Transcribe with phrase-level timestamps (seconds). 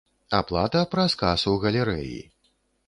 [0.37, 2.21] Аплата праз касу галерэі.